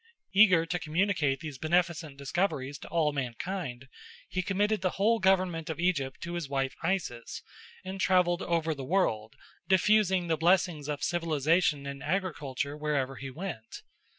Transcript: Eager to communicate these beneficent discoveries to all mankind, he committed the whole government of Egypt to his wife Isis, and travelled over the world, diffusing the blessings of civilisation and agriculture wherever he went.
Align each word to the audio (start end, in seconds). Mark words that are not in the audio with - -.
Eager 0.33 0.65
to 0.65 0.79
communicate 0.79 1.41
these 1.41 1.59
beneficent 1.59 2.17
discoveries 2.17 2.79
to 2.79 2.87
all 2.87 3.11
mankind, 3.13 3.87
he 4.27 4.41
committed 4.41 4.81
the 4.81 4.89
whole 4.97 5.19
government 5.19 5.69
of 5.69 5.79
Egypt 5.79 6.19
to 6.21 6.33
his 6.33 6.49
wife 6.49 6.73
Isis, 6.81 7.43
and 7.85 8.01
travelled 8.01 8.41
over 8.41 8.73
the 8.73 8.83
world, 8.83 9.35
diffusing 9.67 10.25
the 10.25 10.37
blessings 10.37 10.87
of 10.89 11.03
civilisation 11.03 11.85
and 11.85 12.01
agriculture 12.01 12.75
wherever 12.75 13.17
he 13.17 13.29
went. 13.29 13.83